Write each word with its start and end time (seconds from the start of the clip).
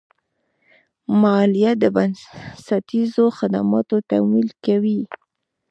مالیه 1.21 1.71
د 1.81 1.83
بنسټیزو 1.95 3.25
خدماتو 3.37 3.95
تمویل 4.09 4.49
کوي. 4.65 4.99